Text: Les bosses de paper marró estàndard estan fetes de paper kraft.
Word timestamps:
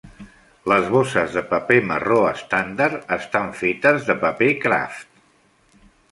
Les 0.71 0.85
bosses 0.93 1.35
de 1.39 1.41
paper 1.49 1.75
marró 1.89 2.17
estàndard 2.29 3.13
estan 3.17 3.51
fetes 3.59 4.07
de 4.09 4.15
paper 4.23 4.49
kraft. 4.65 5.05